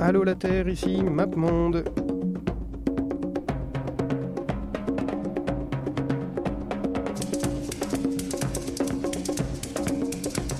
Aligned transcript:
Allô 0.00 0.22
la 0.22 0.36
Terre, 0.36 0.70
ici 0.70 1.02
MapMonde. 1.02 1.82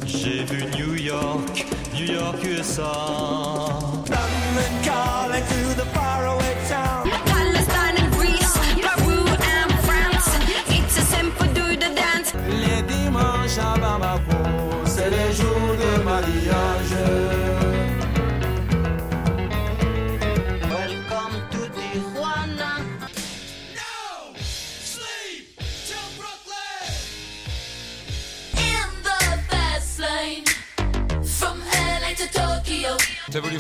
J'ai 0.05 0.45
vu 0.45 0.65
New 0.77 0.97
York, 0.97 1.67
New 1.95 2.13
York 2.13 2.45
USA. 2.45 3.48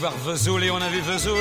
Et 0.00 0.70
on 0.70 0.76
a 0.76 0.88
vu 0.90 1.00
Vesoul. 1.00 1.36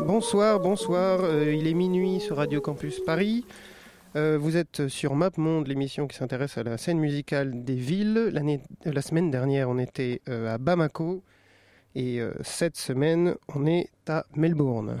Bonsoir, 0.00 0.60
bonsoir. 0.60 1.20
euh, 1.22 1.54
il 1.54 1.66
est 1.66 1.72
minuit 1.72 2.20
sur 2.20 2.36
Radio 2.36 2.60
Campus 2.60 3.00
Paris. 3.00 3.46
Euh, 4.14 4.36
vous 4.38 4.58
êtes 4.58 4.88
sur 4.88 5.14
MapMonde, 5.14 5.68
l'émission 5.68 6.06
qui 6.06 6.18
s'intéresse 6.18 6.58
à 6.58 6.64
la 6.64 6.76
scène 6.76 6.98
musicale 6.98 7.64
des 7.64 7.76
villes. 7.76 8.30
Euh, 8.34 8.92
la 8.92 9.00
semaine 9.00 9.30
dernière, 9.30 9.70
on 9.70 9.78
était 9.78 10.20
à 10.26 10.58
Bamako 10.58 11.22
et 11.96 12.20
euh, 12.20 12.30
cette 12.42 12.76
semaine, 12.76 13.36
on 13.54 13.66
est 13.66 13.88
à 14.06 14.26
Melbourne. 14.34 15.00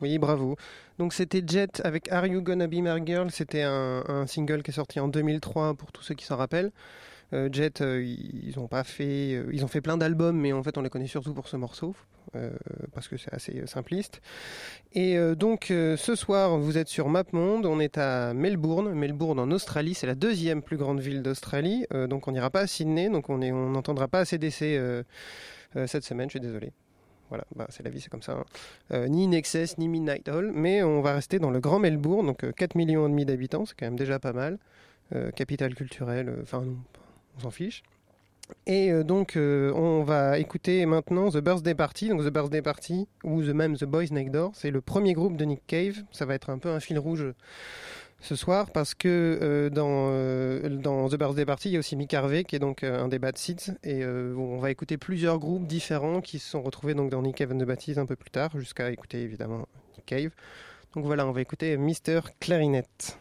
Oui, 0.00 0.18
bravo. 0.18 0.56
Donc 0.98 1.12
c'était 1.12 1.42
Jet 1.46 1.80
avec 1.84 2.10
Are 2.12 2.26
You 2.26 2.42
Gonna 2.42 2.66
Be 2.66 2.74
My 2.74 3.04
Girl 3.04 3.30
C'était 3.30 3.62
un, 3.62 4.26
single 4.26 4.62
qui 4.62 4.70
est 4.70 4.74
sorti 4.74 5.00
en 5.00 5.08
2003 5.08 5.74
pour 5.74 5.92
tous 5.92 6.02
ceux 6.02 6.14
qui 6.14 6.24
s'en 6.24 6.36
rappellent. 6.36 6.72
Euh, 7.32 7.48
Jet, 7.50 7.80
euh, 7.80 8.04
ils 8.04 8.58
ont 8.58 8.68
pas 8.68 8.84
fait, 8.84 9.34
euh, 9.34 9.50
ils 9.52 9.64
ont 9.64 9.68
fait 9.68 9.80
plein 9.80 9.96
d'albums, 9.96 10.38
mais 10.38 10.52
en 10.52 10.62
fait 10.62 10.78
on 10.78 10.82
les 10.82 10.90
connaît 10.90 11.08
surtout 11.08 11.34
pour 11.34 11.48
ce 11.48 11.56
morceau 11.56 11.94
parce 12.92 13.08
que 13.08 13.16
c'est 13.16 13.32
assez 13.32 13.66
simpliste. 13.66 14.20
Et 14.92 15.16
donc 15.36 15.66
ce 15.68 16.14
soir, 16.14 16.58
vous 16.58 16.76
êtes 16.76 16.88
sur 16.88 17.08
MapMonde, 17.08 17.64
on 17.64 17.80
est 17.80 17.96
à 17.96 18.34
Melbourne, 18.34 18.92
Melbourne 18.92 19.38
en 19.38 19.50
Australie, 19.52 19.94
c'est 19.94 20.08
la 20.08 20.16
deuxième 20.16 20.60
plus 20.60 20.76
grande 20.76 21.00
ville 21.00 21.22
d'Australie, 21.22 21.86
donc 22.10 22.28
on 22.28 22.32
n'ira 22.32 22.50
pas 22.50 22.60
à 22.60 22.66
Sydney, 22.66 23.08
donc 23.08 23.30
on 23.30 23.38
n'entendra 23.38 24.08
pas 24.08 24.24
euh, 24.24 25.02
euh, 25.76 25.86
cette 25.86 26.04
semaine, 26.04 26.28
je 26.28 26.32
suis 26.32 26.40
désolé. 26.40 26.72
Voilà, 27.28 27.44
bah, 27.56 27.66
c'est 27.70 27.82
la 27.82 27.90
vie, 27.90 28.00
c'est 28.00 28.10
comme 28.10 28.22
ça. 28.22 28.32
hein. 28.32 28.44
Euh, 28.92 29.08
ni 29.08 29.26
Nexus, 29.26 29.68
ni 29.78 29.88
Midnight 29.88 30.28
Hall, 30.28 30.52
mais 30.54 30.82
on 30.82 31.00
va 31.00 31.14
rester 31.14 31.38
dans 31.38 31.50
le 31.50 31.58
Grand 31.60 31.78
Melbourne, 31.78 32.26
donc 32.26 32.44
euh, 32.44 32.52
4 32.52 32.74
millions 32.76 33.06
et 33.06 33.10
demi 33.10 33.24
d'habitants, 33.24 33.66
c'est 33.66 33.74
quand 33.78 33.86
même 33.86 33.98
déjà 33.98 34.18
pas 34.18 34.32
mal. 34.32 34.58
Euh, 35.14 35.30
capitale 35.30 35.74
culturelle, 35.74 36.28
euh, 36.28 36.42
enfin, 36.42 36.62
non, 36.62 36.76
on 37.36 37.40
s'en 37.40 37.50
fiche. 37.50 37.82
Et 38.66 38.92
euh, 38.92 39.02
donc, 39.02 39.36
euh, 39.36 39.72
on 39.74 40.04
va 40.04 40.38
écouter 40.38 40.86
maintenant 40.86 41.30
The 41.30 41.38
Birthday 41.38 41.74
Party. 41.74 42.08
Donc, 42.10 42.20
The 42.24 42.30
Birthday 42.30 42.62
Party, 42.62 43.08
ou 43.24 43.42
The 43.42 43.48
même 43.48 43.76
The 43.76 43.84
Boys 43.84 44.06
Next 44.12 44.32
Door, 44.32 44.52
c'est 44.54 44.70
le 44.70 44.80
premier 44.80 45.14
groupe 45.14 45.36
de 45.36 45.44
Nick 45.44 45.62
Cave. 45.66 45.96
Ça 46.12 46.26
va 46.26 46.34
être 46.34 46.50
un 46.50 46.58
peu 46.58 46.70
un 46.70 46.78
fil 46.80 46.98
rouge 46.98 47.26
ce 48.20 48.34
soir 48.34 48.70
parce 48.70 48.94
que 48.94 49.38
euh, 49.40 49.70
dans, 49.70 50.08
euh, 50.10 50.68
dans 50.68 51.08
The 51.08 51.16
Birthday 51.16 51.44
Party, 51.44 51.68
il 51.70 51.72
y 51.72 51.76
a 51.76 51.78
aussi 51.78 51.96
Mick 51.96 52.14
Harvey 52.14 52.44
qui 52.44 52.56
est 52.56 52.58
donc 52.60 52.82
euh, 52.82 53.02
un 53.02 53.08
des 53.08 53.18
Bad 53.18 53.36
Seeds. 53.36 53.72
Et 53.84 54.04
on 54.04 54.58
va 54.58 54.70
écouter 54.70 54.96
plusieurs 54.96 55.38
groupes 55.38 55.66
différents 55.66 56.20
qui 56.20 56.38
se 56.38 56.50
sont 56.50 56.62
retrouvés 56.62 56.94
donc 56.94 57.10
dans 57.10 57.22
Nick 57.22 57.36
Cave 57.36 57.52
and 57.52 57.58
the 57.58 57.80
Seeds 57.80 57.98
un 57.98 58.06
peu 58.06 58.16
plus 58.16 58.30
tard, 58.30 58.50
jusqu'à 58.58 58.90
écouter 58.90 59.20
évidemment 59.20 59.66
Nick 59.96 60.06
Cave. 60.06 60.30
Donc 60.94 61.04
voilà, 61.04 61.26
on 61.26 61.32
va 61.32 61.40
écouter 61.40 61.76
Mr. 61.76 62.20
Clarinette. 62.40 63.18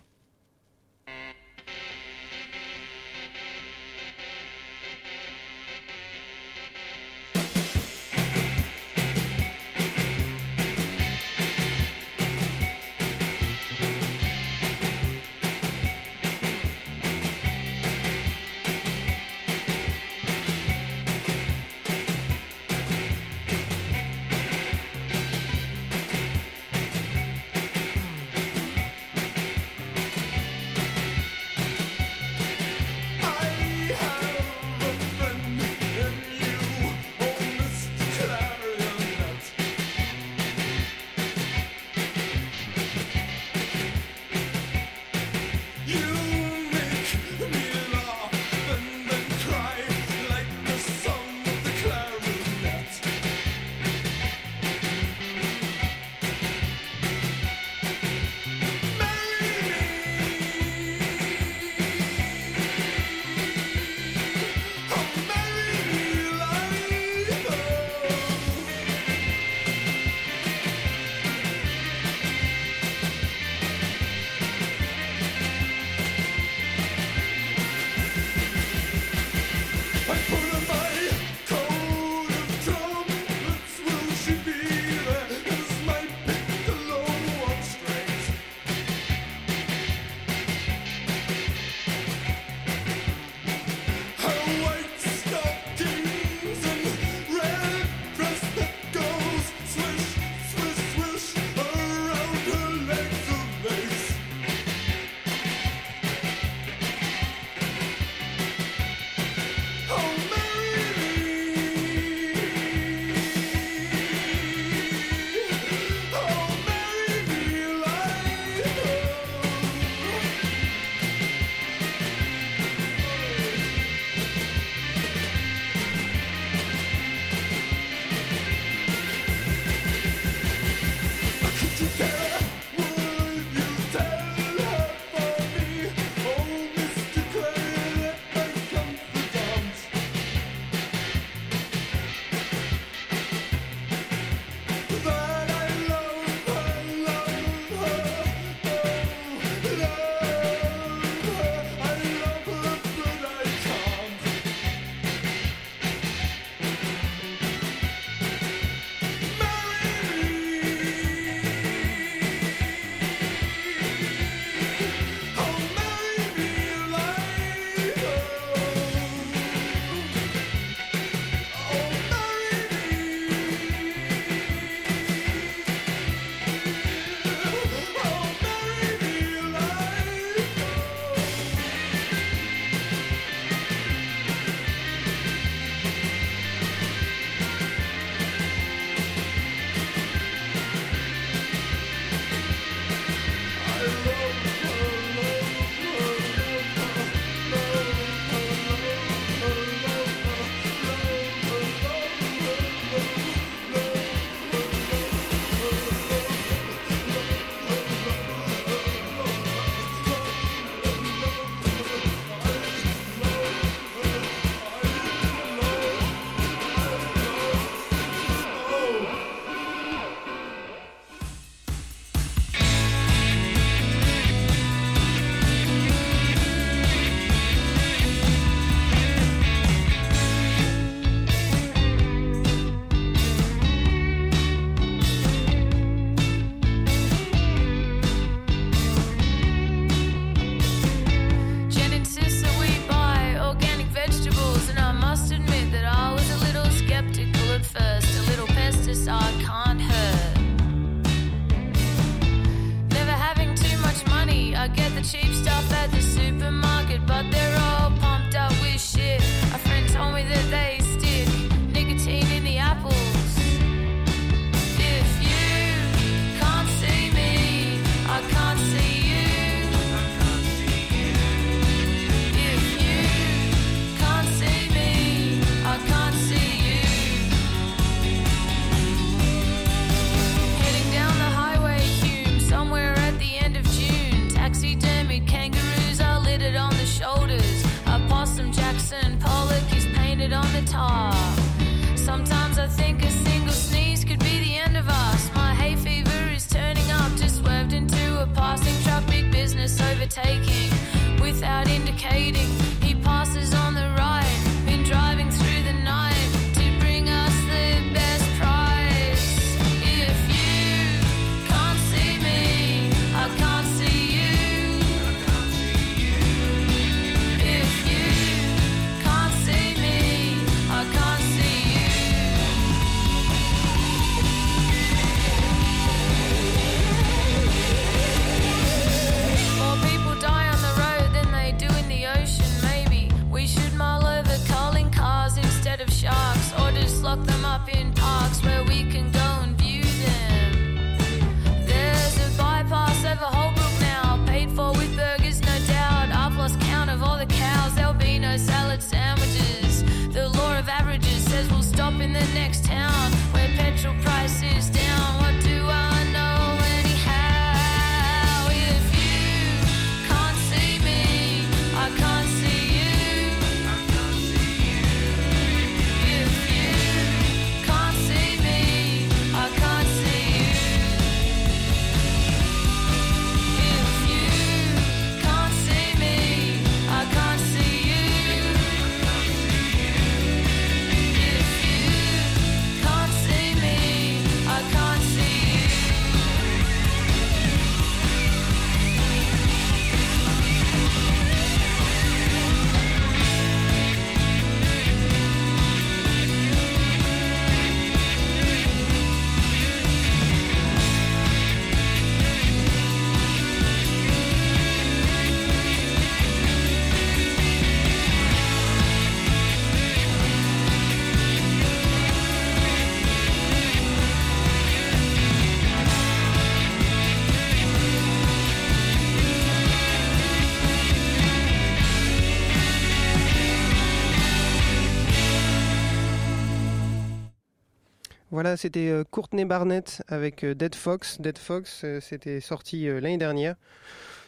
Voilà, 428.35 428.57
c'était 428.57 428.89
euh, 428.89 429.05
Courtney 429.09 429.45
Barnett 429.45 430.03
avec 430.09 430.43
euh, 430.43 430.53
Dead 430.53 430.75
Fox. 430.75 431.21
Dead 431.21 431.37
Fox, 431.37 431.85
euh, 431.85 432.01
c'était 432.01 432.41
sorti 432.41 432.85
l'année 432.85 433.17
dernière 433.17 433.55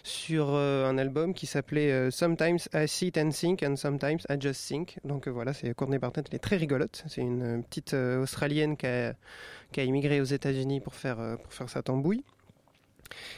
sur 0.06 0.56
un 0.56 0.98
album 0.98 1.34
qui 1.34 1.46
s'appelait 1.46 2.10
Sometimes 2.12 2.60
I 2.74 2.88
Sit 2.88 3.18
and 3.18 3.32
Think 3.32 3.62
and 3.64 3.76
Sometimes 3.76 4.20
I 4.30 4.38
Just 4.40 4.66
Think. 4.66 4.98
Donc 5.04 5.28
voilà, 5.28 5.52
c'est 5.52 5.74
Courtney 5.74 5.98
Barnett, 5.98 6.26
elle 6.30 6.36
est 6.36 6.40
très 6.40 6.56
rigolote. 6.56 7.04
C'est 7.10 7.20
une 7.20 7.62
petite 7.66 7.94
Australienne 7.94 8.78
qui 8.78 8.86
a, 8.86 9.84
immigré 9.84 10.22
aux 10.22 10.24
États-Unis 10.24 10.80
pour 10.80 10.96
faire, 10.96 11.18
pour 11.44 11.52
faire 11.52 11.70
sa 11.70 11.82
tambouille. 11.82 12.24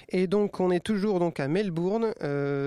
Et 0.09 0.27
donc 0.27 0.59
on 0.59 0.69
est 0.69 0.85
toujours 0.85 1.19
donc 1.19 1.39
à 1.39 1.47
Melbourne. 1.47 2.13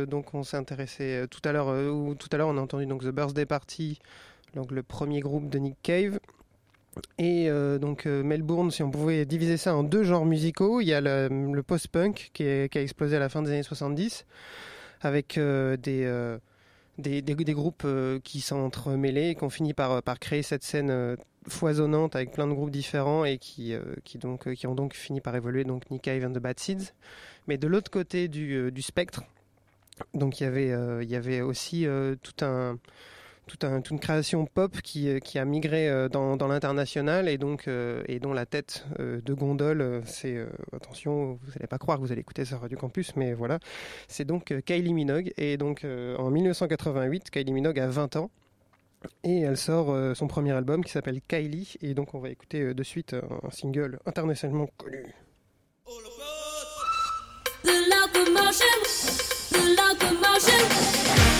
Donc 0.08 0.34
on 0.34 0.42
s'est 0.42 0.56
intéressé 0.56 1.26
tout 1.30 1.42
à 1.44 1.52
l'heure, 1.52 1.68
ou 1.68 2.16
tout 2.16 2.28
à 2.32 2.38
l'heure 2.38 2.48
on 2.48 2.58
a 2.58 2.60
entendu 2.60 2.86
donc 2.86 3.04
The 3.04 3.10
Birthday 3.10 3.46
Party, 3.46 4.00
donc 4.56 4.72
le 4.72 4.82
premier 4.82 5.20
groupe 5.20 5.48
de 5.48 5.58
Nick 5.58 5.76
Cave. 5.80 6.18
Et 7.18 7.48
euh, 7.48 7.78
donc 7.78 8.06
euh, 8.06 8.22
Melbourne, 8.22 8.70
si 8.70 8.82
on 8.82 8.90
pouvait 8.90 9.24
diviser 9.24 9.56
ça 9.56 9.74
en 9.74 9.82
deux 9.82 10.02
genres 10.02 10.26
musicaux, 10.26 10.80
il 10.80 10.88
y 10.88 10.94
a 10.94 11.00
le, 11.00 11.62
post-punk 11.62 12.30
qui, 12.34 12.44
a 12.44 12.64
explosé 12.82 13.16
à 13.16 13.18
la 13.18 13.28
fin 13.28 13.42
des 13.42 13.50
années 13.50 13.62
70 13.62 14.26
avec 15.00 15.38
euh, 15.38 15.76
des, 15.78 17.22
des, 17.22 17.54
groupes 17.54 17.86
qui 18.22 18.40
sont 18.40 18.56
entremêlés 18.56 19.30
et 19.30 19.34
qui 19.34 19.44
ont 19.44 19.50
fini 19.50 19.72
par, 19.72 20.02
par 20.02 20.18
créer 20.18 20.42
cette 20.42 20.62
scène 20.62 21.16
foisonnante 21.48 22.14
avec 22.14 22.30
plein 22.30 22.46
de 22.46 22.52
groupes 22.52 22.70
différents 22.70 23.24
et 23.24 23.38
qui, 23.38 23.74
qui, 24.04 24.18
donc, 24.18 24.52
qui 24.52 24.66
ont 24.66 24.74
donc 24.74 24.94
fini 24.94 25.20
par 25.20 25.34
évoluer, 25.34 25.64
donc 25.64 25.90
Nick 25.90 26.02
Cave 26.02 26.24
and 26.24 26.32
the 26.32 26.38
Bad 26.38 26.60
Seeds. 26.60 26.92
Mais 27.48 27.56
de 27.56 27.66
l'autre 27.66 27.90
côté 27.90 28.28
du, 28.28 28.70
du 28.70 28.82
spectre, 28.82 29.22
donc 30.14 30.40
il 30.40 30.44
y 30.44 30.46
avait, 30.46 30.72
il 31.02 31.10
y 31.10 31.16
avait 31.16 31.40
aussi 31.40 31.86
tout 32.22 32.44
un 32.44 32.78
toute, 33.46 33.64
un- 33.64 33.80
toute 33.80 33.92
une 33.92 34.00
création 34.00 34.46
pop 34.46 34.80
qui, 34.82 35.08
euh, 35.08 35.18
a 35.34 35.44
migré 35.44 35.88
euh, 35.88 36.08
dans, 36.08 36.36
l'international 36.46 37.28
et 37.28 37.38
donc 37.38 37.66
euh, 37.68 38.02
et 38.06 38.18
dont 38.20 38.32
la 38.32 38.46
tête 38.46 38.84
de 38.98 39.34
gondole 39.34 40.02
c'est 40.04 40.38
attention 40.74 41.38
vous 41.42 41.52
n'allez 41.56 41.66
pas 41.66 41.78
croire 41.78 41.98
vous 42.00 42.12
allez 42.12 42.20
écouter 42.20 42.44
ça 42.44 42.60
du 42.68 42.76
campus 42.76 43.16
mais 43.16 43.32
voilà 43.34 43.58
c'est 44.08 44.24
donc 44.24 44.54
Kylie 44.64 44.92
Minogue 44.94 45.32
et 45.36 45.56
donc 45.56 45.84
en 45.84 46.30
1988 46.30 47.30
Kylie 47.30 47.52
Minogue 47.52 47.78
a 47.78 47.88
20 47.88 48.16
ans 48.16 48.30
et 49.24 49.40
elle 49.40 49.56
sort 49.56 49.96
son 50.16 50.26
premier 50.28 50.52
album 50.52 50.84
qui 50.84 50.92
s'appelle 50.92 51.20
Kylie 51.26 51.74
et 51.80 51.94
donc 51.94 52.14
on 52.14 52.20
va 52.20 52.28
écouter 52.30 52.74
de 52.74 52.82
suite 52.82 53.14
un 53.14 53.50
single 53.50 53.98
internationalement 54.06 54.68
connu 54.76 55.14
The 57.64 57.70
locomotion, 57.88 58.78
the 59.50 59.58
locomotion. 59.76 61.31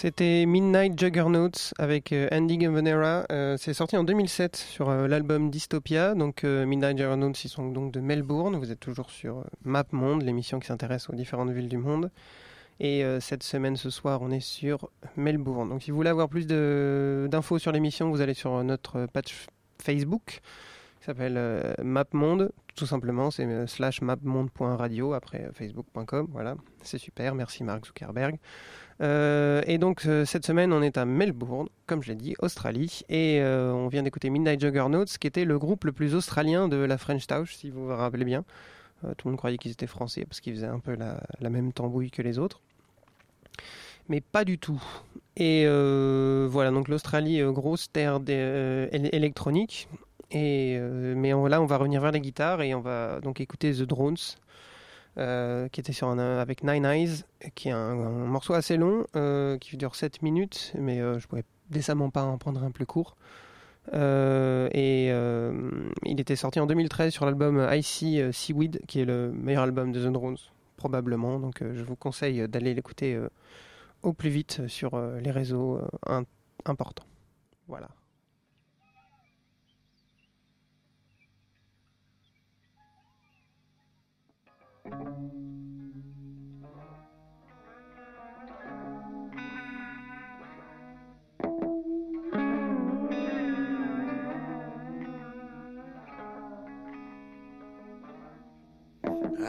C'était 0.00 0.46
Midnight 0.46 0.98
Juggernauts 0.98 1.74
avec 1.78 2.12
euh, 2.12 2.26
Andy 2.32 2.56
Gavanera. 2.56 3.26
Euh, 3.30 3.58
c'est 3.58 3.74
sorti 3.74 3.98
en 3.98 4.02
2007 4.02 4.56
sur 4.56 4.88
euh, 4.88 5.06
l'album 5.06 5.50
Dystopia. 5.50 6.14
Donc 6.14 6.42
Midnight 6.42 6.96
Juggernauts, 6.96 7.32
ils 7.32 7.50
sont 7.50 7.68
donc 7.68 7.92
de 7.92 8.00
Melbourne. 8.00 8.56
Vous 8.56 8.72
êtes 8.72 8.80
toujours 8.80 9.10
sur 9.10 9.44
Map 9.62 9.84
Monde, 9.92 10.22
l'émission 10.22 10.58
qui 10.58 10.68
s'intéresse 10.68 11.10
aux 11.10 11.14
différentes 11.14 11.50
villes 11.50 11.68
du 11.68 11.76
monde. 11.76 12.10
Et 12.80 13.04
cette 13.20 13.42
semaine, 13.42 13.76
ce 13.76 13.90
soir, 13.90 14.22
on 14.22 14.30
est 14.30 14.40
sur 14.40 14.88
Melbourne. 15.16 15.68
Donc 15.68 15.82
si 15.82 15.90
vous 15.90 15.98
voulez 15.98 16.08
avoir 16.08 16.30
plus 16.30 16.46
d'infos 16.46 17.58
sur 17.58 17.70
l'émission, 17.70 18.08
vous 18.08 18.22
allez 18.22 18.32
sur 18.32 18.64
notre 18.64 19.04
page 19.04 19.48
Facebook 19.82 20.40
qui 21.00 21.06
s'appelle 21.06 21.36
euh, 21.36 21.74
MapMonde. 21.82 22.52
Tout 22.76 22.86
simplement, 22.86 23.30
c'est 23.30 23.66
slash 23.66 24.02
mapmonde.radio 24.02 25.14
après 25.14 25.50
facebook.com. 25.54 26.28
Voilà, 26.30 26.56
c'est 26.82 26.98
super. 26.98 27.34
Merci 27.34 27.64
Mark 27.64 27.86
Zuckerberg. 27.86 28.38
Euh, 29.00 29.62
et 29.66 29.78
donc 29.78 30.04
euh, 30.04 30.24
cette 30.26 30.44
semaine, 30.44 30.72
on 30.72 30.82
est 30.82 30.98
à 30.98 31.06
Melbourne, 31.06 31.68
comme 31.86 32.02
je 32.02 32.08
l'ai 32.10 32.16
dit, 32.16 32.34
Australie, 32.40 33.00
et 33.08 33.40
euh, 33.40 33.72
on 33.72 33.88
vient 33.88 34.02
d'écouter 34.02 34.28
Midnight 34.28 34.60
Juggernauts, 34.60 35.06
qui 35.18 35.26
était 35.26 35.44
le 35.46 35.58
groupe 35.58 35.84
le 35.84 35.92
plus 35.92 36.14
australien 36.14 36.68
de 36.68 36.76
la 36.76 36.98
French 36.98 37.26
Touch, 37.26 37.54
si 37.54 37.70
vous 37.70 37.86
vous 37.86 37.96
rappelez 37.96 38.24
bien. 38.24 38.44
Tout 39.16 39.28
le 39.28 39.30
monde 39.30 39.38
croyait 39.38 39.56
qu'ils 39.56 39.70
étaient 39.72 39.86
français 39.86 40.26
parce 40.26 40.40
qu'ils 40.40 40.54
faisaient 40.54 40.66
un 40.66 40.78
peu 40.78 40.94
la, 40.94 41.22
la 41.40 41.48
même 41.48 41.72
tambouille 41.72 42.10
que 42.10 42.20
les 42.20 42.38
autres, 42.38 42.60
mais 44.10 44.20
pas 44.20 44.44
du 44.44 44.58
tout. 44.58 44.82
Et 45.38 45.64
voilà, 45.66 46.70
donc 46.70 46.88
l'Australie, 46.88 47.40
grosse 47.44 47.90
terre 47.90 48.20
électronique. 48.92 49.88
Et 50.32 50.78
mais 50.78 51.32
on- 51.32 51.46
là, 51.46 51.62
on 51.62 51.64
va 51.64 51.78
revenir 51.78 52.02
vers 52.02 52.12
les 52.12 52.20
guitares 52.20 52.60
et 52.60 52.74
on 52.74 52.80
va 52.82 53.20
donc 53.20 53.40
écouter 53.40 53.72
The 53.72 53.82
Drones. 53.84 54.18
Euh, 55.20 55.68
qui 55.68 55.80
était 55.80 55.92
sur 55.92 56.08
un, 56.08 56.18
avec 56.18 56.64
Nine 56.64 56.84
Eyes, 56.84 57.24
qui 57.54 57.68
est 57.68 57.72
un, 57.72 57.94
morceau 57.94 58.54
assez 58.54 58.76
long, 58.76 59.04
euh, 59.16 59.58
qui 59.58 59.76
dure 59.76 59.94
7 59.94 60.22
minutes, 60.22 60.72
mais 60.78 61.00
euh, 61.00 61.18
je 61.18 61.26
pourrais 61.28 61.44
décemment 61.70 62.10
pas 62.10 62.22
en 62.24 62.38
prendre 62.38 62.62
un 62.64 62.70
plus 62.70 62.86
court. 62.86 63.16
Euh, 63.94 64.68
et 64.72 65.08
euh, 65.10 65.70
il 66.04 66.20
était 66.20 66.36
sorti 66.36 66.60
en 66.60 66.66
2013 66.66 67.12
sur 67.12 67.24
l'album 67.26 67.66
Icy 67.72 68.20
euh, 68.20 68.32
Seaweed, 68.32 68.80
qui 68.86 69.00
est 69.00 69.04
le 69.04 69.32
meilleur 69.32 69.62
album 69.64 69.92
de 69.92 70.06
The 70.06 70.12
Drones, 70.12 70.36
probablement. 70.76 71.38
Donc 71.38 71.62
euh, 71.62 71.74
je 71.74 71.82
vous 71.82 71.96
conseille 71.96 72.46
d'aller 72.48 72.74
l'écouter 72.74 73.14
euh, 73.14 73.28
au 74.02 74.12
plus 74.12 74.30
vite 74.30 74.66
sur 74.68 74.94
euh, 74.94 75.18
les 75.20 75.30
réseaux 75.30 75.76
euh, 75.78 75.88
im- 76.06 76.24
importants. 76.66 77.06
Voilà. 77.68 77.88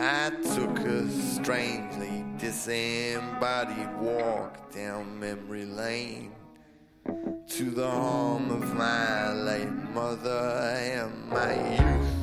I 0.04 0.30
took 0.56 0.80
a 0.80 1.10
strangely 1.10 2.24
disembodied 2.38 3.96
walk 4.00 4.72
down 4.72 5.20
memory 5.20 5.66
lane 5.66 6.32
to 7.06 7.72
the 7.72 7.90
home 7.90 8.52
of 8.52 8.74
my 8.76 9.34
late 9.34 9.72
mother 9.94 10.30
and 10.30 11.30
my 11.30 11.54
youth. 11.78 12.21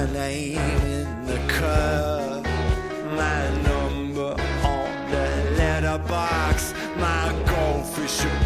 my 0.00 0.12
name 0.12 0.56
in 0.56 1.26
the 1.26 1.38
curve, 1.46 2.44
my 3.12 3.50
number 3.62 4.34
on 4.64 5.10
the 5.10 5.54
letterbox, 5.58 6.72
my 6.96 7.30
goldfish. 7.46 8.39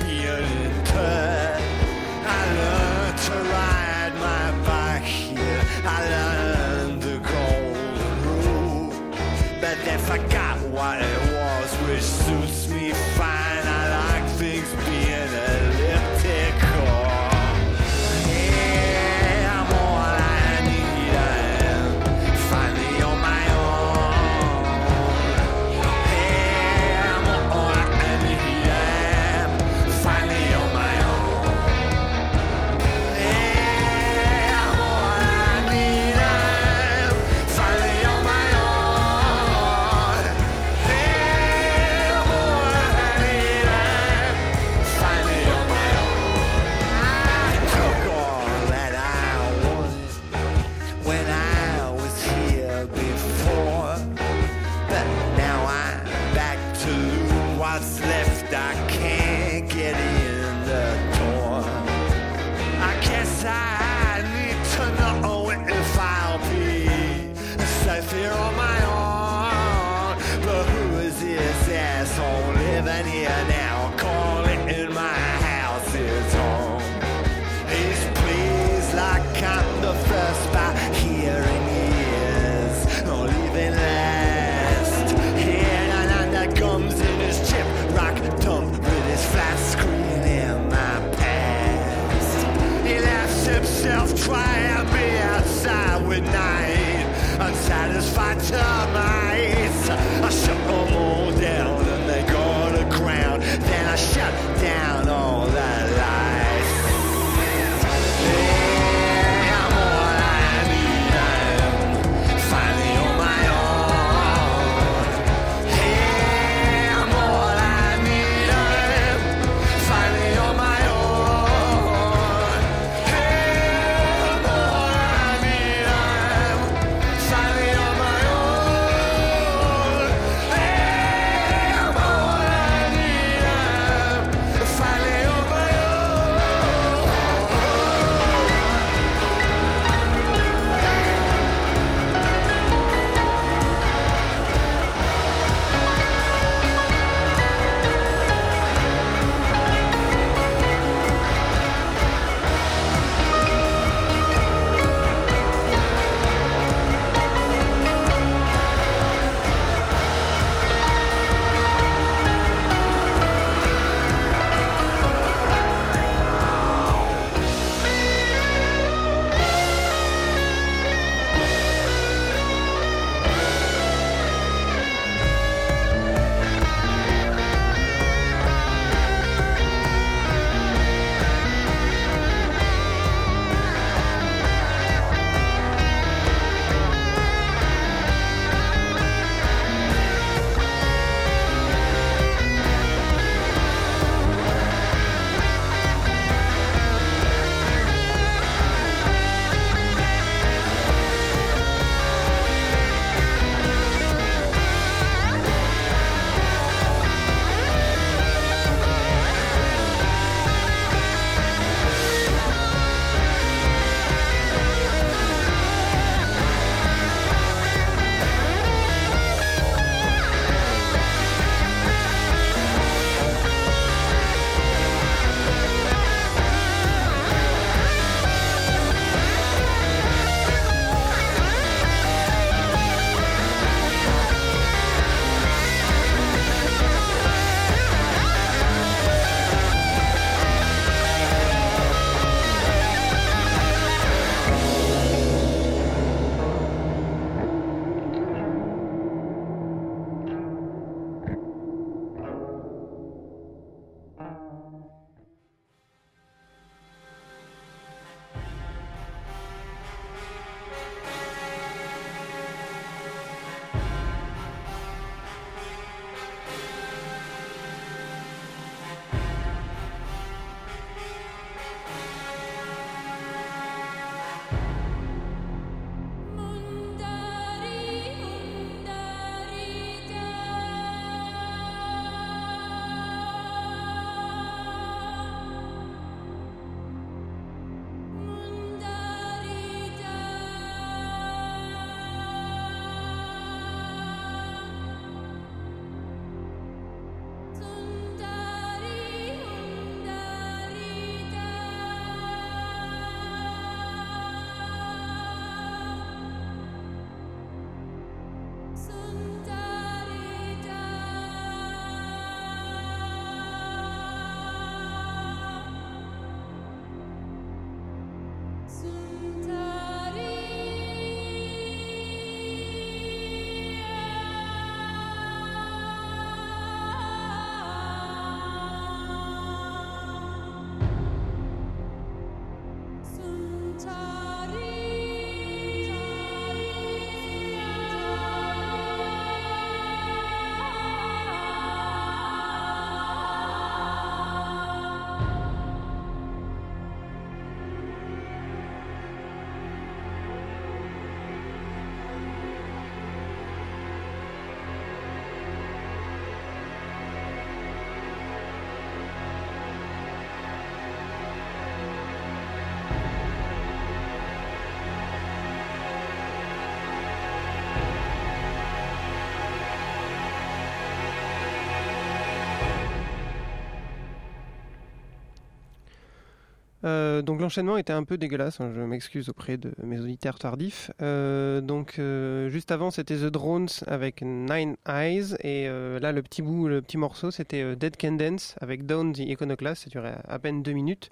Euh, 377.15 377.23
donc 377.23 377.41
l'enchaînement 377.41 377.77
était 377.77 377.93
un 377.93 378.05
peu 378.05 378.19
dégueulasse, 378.19 378.61
hein, 378.61 378.73
je 378.75 378.81
m'excuse 378.81 379.29
auprès 379.29 379.57
de 379.57 379.73
mes 379.83 380.01
auditeurs 380.01 380.39
tardifs. 380.39 380.91
Euh, 381.03 381.61
donc 381.61 381.99
euh, 381.99 382.49
juste 382.49 382.71
avant 382.71 382.91
c'était 382.91 383.17
The 383.17 383.27
Drones 383.27 383.69
avec 383.87 384.23
Nine 384.23 384.77
Eyes 384.87 385.37
et 385.41 385.67
là 385.67 386.13
le 386.13 386.23
petit 386.23 386.43
bout, 386.43 386.69
le 386.69 386.83
petit 386.83 386.99
morceau 386.99 387.31
c'était 387.31 387.77
Dead 387.77 387.97
Can 387.97 388.13
Dance 388.13 388.57
avec 388.61 388.87
Down 388.87 389.13
the 389.13 389.21
Iconoclast, 389.21 389.85
ça 389.85 389.91
durait 389.91 390.17
à 390.27 390.39
peine 390.39 390.63
deux 390.63 390.73
minutes 390.73 391.11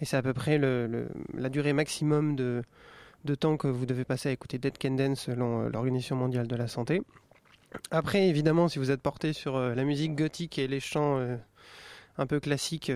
et 0.00 0.04
c'est 0.04 0.16
à 0.16 0.22
peu 0.22 0.32
près 0.32 0.58
la 0.58 1.48
durée 1.48 1.72
maximum 1.72 2.36
de, 2.36 2.62
de 3.24 3.34
temps 3.34 3.56
que 3.56 3.68
vous 3.68 3.86
devez 3.86 4.04
passer 4.04 4.28
à 4.28 4.32
écouter 4.32 4.58
Dead 4.58 4.76
Can 4.78 4.92
Dance 4.92 5.20
selon 5.20 5.68
l'Organisation 5.68 6.16
mondiale 6.16 6.46
de 6.46 6.56
la 6.56 6.68
santé. 6.68 7.02
Après 7.90 8.28
évidemment 8.28 8.68
si 8.68 8.78
vous 8.78 8.90
êtes 8.90 9.02
porté 9.02 9.32
sur 9.32 9.58
la 9.58 9.84
musique 9.84 10.14
gothique 10.14 10.58
et 10.58 10.68
les 10.68 10.80
chants 10.80 11.20
un 12.18 12.26
peu 12.26 12.40
classiques 12.40 12.90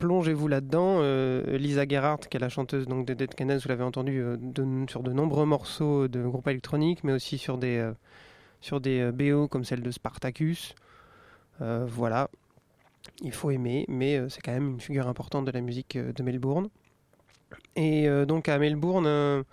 plongez-vous 0.00 0.48
là-dedans. 0.48 0.98
Euh, 1.02 1.56
Lisa 1.58 1.86
Gerhardt, 1.86 2.26
qui 2.28 2.36
est 2.36 2.40
la 2.40 2.48
chanteuse 2.48 2.88
donc, 2.88 3.06
de 3.06 3.14
Dead 3.14 3.32
Kennedys, 3.32 3.62
vous 3.62 3.68
l'avez 3.68 3.84
entendu 3.84 4.20
euh, 4.20 4.36
sur 4.88 5.04
de 5.04 5.12
nombreux 5.12 5.46
morceaux 5.46 6.08
de 6.08 6.20
groupes 6.22 6.48
électroniques, 6.48 7.04
mais 7.04 7.12
aussi 7.12 7.38
sur 7.38 7.58
des, 7.58 7.76
euh, 7.76 7.92
sur 8.60 8.80
des 8.80 9.12
BO 9.12 9.46
comme 9.46 9.64
celle 9.64 9.82
de 9.82 9.90
Spartacus. 9.92 10.74
Voilà, 11.60 12.30
il 13.20 13.32
faut 13.32 13.50
aimer, 13.50 13.84
mais 13.86 14.18
c'est 14.30 14.40
quand 14.40 14.52
même 14.52 14.70
une 14.70 14.80
figure 14.80 15.08
importante 15.08 15.44
de 15.44 15.50
la 15.50 15.60
musique 15.60 15.98
de 15.98 16.22
Melbourne. 16.22 16.70
Et 17.76 18.08
donc 18.26 18.48
à 18.48 18.58
Melbourne, 18.58 19.44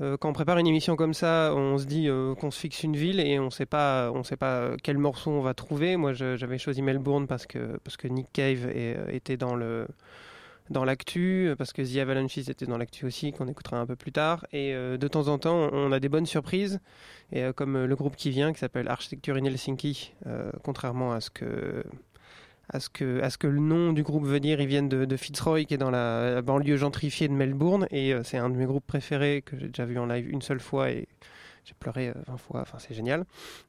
euh, 0.00 0.16
quand 0.16 0.28
on 0.28 0.32
prépare 0.32 0.58
une 0.58 0.66
émission 0.66 0.96
comme 0.96 1.14
ça, 1.14 1.52
on 1.54 1.78
se 1.78 1.86
dit 1.86 2.08
euh, 2.08 2.34
qu'on 2.34 2.50
se 2.50 2.60
fixe 2.60 2.82
une 2.82 2.96
ville 2.96 3.20
et 3.20 3.38
on 3.38 3.50
sait 3.50 3.66
pas, 3.66 4.10
on 4.12 4.22
sait 4.22 4.36
pas 4.36 4.72
quel 4.82 4.98
morceau 4.98 5.30
on 5.30 5.40
va 5.40 5.54
trouver. 5.54 5.96
Moi, 5.96 6.12
j'avais 6.12 6.58
choisi 6.58 6.82
Melbourne 6.82 7.26
parce 7.26 7.46
que 7.46 7.78
parce 7.84 7.96
que 7.96 8.08
Nick 8.08 8.30
Cave 8.32 8.66
euh, 8.66 9.08
était 9.08 9.36
dans 9.36 9.54
le 9.54 9.86
dans 10.68 10.84
l'actu, 10.84 11.54
parce 11.56 11.72
que 11.72 11.80
The 11.80 11.98
Avalanches 11.98 12.38
était 12.38 12.66
dans 12.66 12.76
l'actu 12.76 13.06
aussi, 13.06 13.30
qu'on 13.30 13.46
écoutera 13.46 13.78
un 13.78 13.86
peu 13.86 13.94
plus 13.94 14.10
tard. 14.10 14.44
Et 14.52 14.72
de 14.74 15.06
temps 15.06 15.28
en 15.28 15.38
temps, 15.38 15.70
on 15.72 15.92
a 15.92 16.00
des 16.00 16.08
bonnes 16.08 16.26
surprises. 16.26 16.80
Et 17.30 17.44
comme 17.54 17.84
le 17.84 17.94
groupe 17.94 18.16
qui 18.16 18.30
vient, 18.30 18.52
qui 18.52 18.58
s'appelle 18.58 18.88
Architecture 18.88 19.36
in 19.36 19.44
Helsinki, 19.44 20.12
contrairement 20.64 21.12
à 21.12 21.20
ce 21.20 21.30
que 21.30 21.84
à 22.72 22.80
ce, 22.80 22.88
que, 22.88 23.20
à 23.22 23.30
ce 23.30 23.38
que 23.38 23.46
le 23.46 23.60
nom 23.60 23.92
du 23.92 24.02
groupe 24.02 24.24
veut 24.24 24.40
dire, 24.40 24.60
ils 24.60 24.66
viennent 24.66 24.88
de, 24.88 25.16
Fitzroy, 25.16 25.64
qui 25.64 25.74
est 25.74 25.78
dans 25.78 25.90
la, 25.90 26.42
banlieue 26.42 26.76
gentrifiée 26.76 27.28
de 27.28 27.32
Melbourne, 27.32 27.86
et 27.90 28.12
euh, 28.12 28.22
c'est 28.24 28.38
un 28.38 28.50
de 28.50 28.56
mes 28.56 28.66
groupes 28.66 28.86
préférés 28.86 29.42
que 29.42 29.56
j'ai 29.58 29.68
déjà 29.68 29.84
vu 29.84 29.98
en 29.98 30.06
live 30.06 30.28
une 30.28 30.42
seule 30.42 30.60
fois, 30.60 30.90
et 30.90 31.06
j'ai 31.64 31.74
pleuré 31.78 32.08
euh, 32.08 32.14
20 32.26 32.36
fois, 32.36 32.60
enfin 32.62 32.78
c'est 32.78 32.94
génial. 32.94 33.24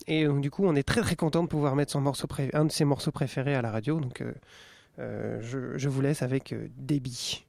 Et 0.08 0.26
donc 0.26 0.42
du 0.42 0.50
coup, 0.52 0.66
on 0.66 0.76
est 0.76 0.84
très 0.84 1.02
très 1.02 1.16
content 1.16 1.44
de 1.44 1.48
pouvoir 1.48 1.76
mettre 1.76 1.92
son 1.92 2.02
morceau 2.02 2.28
pré- 2.28 2.50
un 2.54 2.66
de 2.66 2.72
ses 2.72 2.86
morceaux 2.86 3.12
préférés 3.12 3.56
à 3.56 3.62
la 3.62 3.72
radio, 3.72 4.00
donc 4.00 4.22
euh, 4.22 4.34
euh, 5.00 5.40
je, 5.42 5.78
je 5.78 5.90
vous 5.90 6.02
laisse 6.02 6.22
avec 6.24 6.54
euh, 6.54 6.68
Débit. 6.78 7.46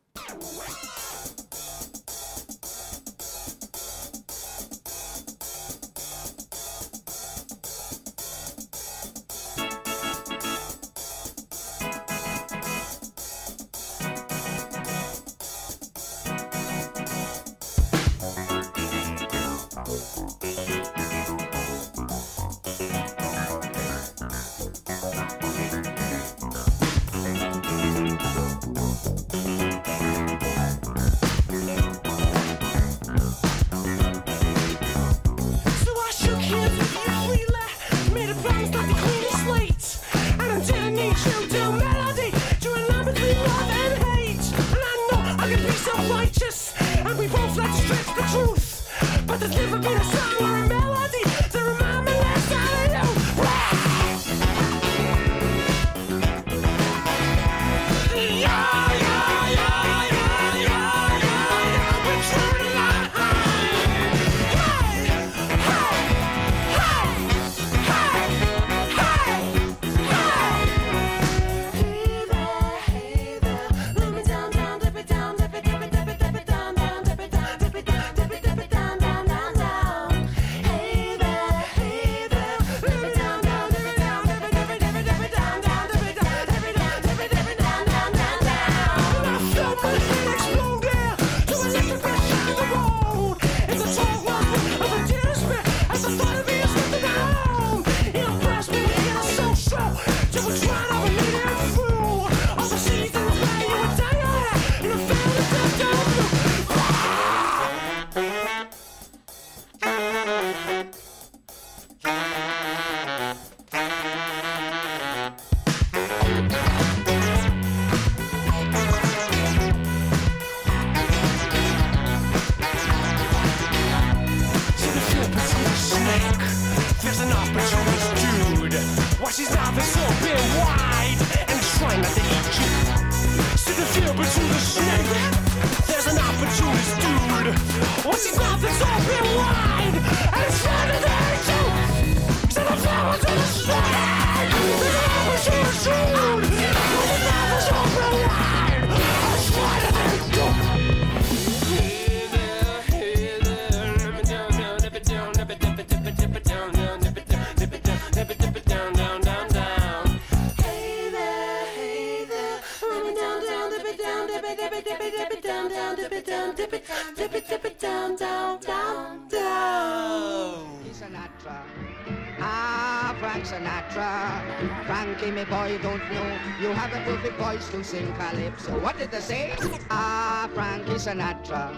To 177.70 177.84
sing 177.84 178.12
calypso. 178.14 178.78
What 178.80 178.96
did 178.98 179.10
they 179.10 179.20
say? 179.20 179.54
Ah, 179.90 180.48
Frankie 180.54 180.92
Sinatra. 180.92 181.68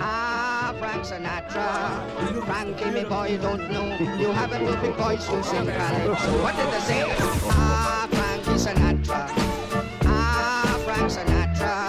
Ah, 0.00 0.74
Frank 0.78 1.04
Sinatra. 1.04 2.44
Frankie, 2.44 2.90
me 2.90 3.04
boy, 3.04 3.38
don't 3.40 3.70
know. 3.70 3.96
You 4.18 4.32
have 4.32 4.52
a 4.52 4.58
perfect 4.58 4.96
voice 4.98 5.26
to 5.26 5.42
sing 5.44 5.66
calypso. 5.66 6.42
What 6.42 6.56
did 6.56 6.72
they 6.72 6.80
say? 6.80 7.04
Ah, 7.50 8.08
Frankie 8.10 8.58
Sinatra. 8.58 9.30
Ah, 10.06 10.80
Frank 10.84 11.10
Sinatra. 11.10 11.86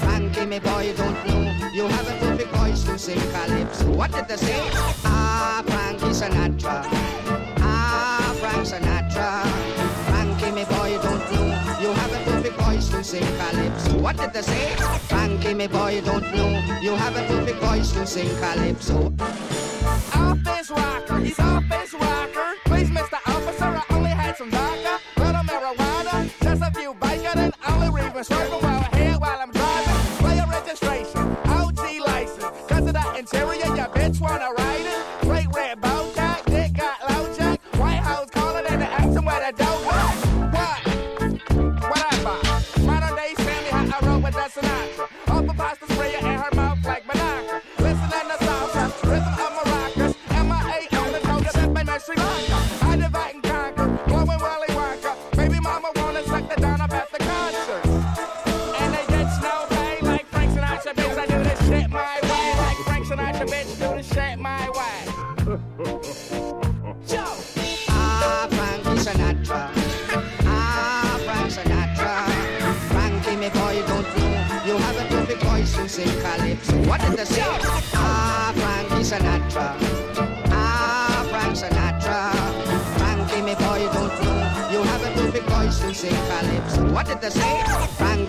Frankie, 0.00 0.46
me 0.46 0.58
boy, 0.58 0.94
don't 0.96 1.26
know. 1.26 1.68
You 1.74 1.86
have 1.88 2.08
a 2.08 2.18
perfect 2.24 2.50
voice 2.56 2.84
to 2.84 2.98
sing 2.98 3.20
calypso. 3.32 3.90
What 3.92 4.12
did 4.12 4.28
they 4.28 4.36
say? 4.36 4.60
Ah, 5.04 5.62
Frankie 5.66 6.14
Sinatra. 6.14 6.86
Ah, 7.58 8.34
Frank 8.40 8.64
Sinatra. 8.66 9.44
Frankie, 10.08 10.52
me 10.52 10.64
boy, 10.64 10.98
don't 11.02 11.32
know. 11.32 11.48
You 11.82 11.92
have 11.92 12.12
a 12.12 12.24
voice 12.24 12.41
to 12.90 13.04
sing 13.04 13.26
calypso. 13.38 13.98
what 13.98 14.16
did 14.16 14.32
they 14.32 14.42
say? 14.42 14.74
Frankie, 15.08 15.54
me 15.54 15.66
boy, 15.66 16.00
don't 16.04 16.22
know. 16.34 16.78
You 16.80 16.92
have 16.92 17.16
a 17.16 17.24
perfect 17.26 17.58
voice 17.58 17.92
to 17.92 18.06
sing 18.06 18.28
calypso. 18.38 19.12
Office 20.14 20.70
rocker, 20.70 21.18
he's 21.18 21.38
office 21.38 21.94
rocker. 21.94 22.11